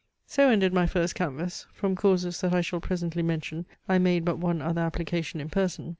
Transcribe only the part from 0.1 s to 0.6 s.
So